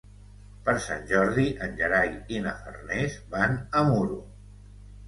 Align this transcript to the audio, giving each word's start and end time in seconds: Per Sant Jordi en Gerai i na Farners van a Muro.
Per 0.69 0.73
Sant 0.85 1.05
Jordi 1.11 1.45
en 1.67 1.77
Gerai 1.83 2.17
i 2.39 2.43
na 2.47 2.55
Farners 2.65 3.21
van 3.37 3.57
a 3.83 3.89
Muro. 3.93 4.21